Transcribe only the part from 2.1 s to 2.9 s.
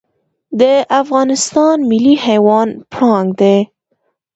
حیوان